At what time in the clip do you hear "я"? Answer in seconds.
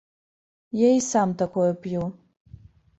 0.79-0.89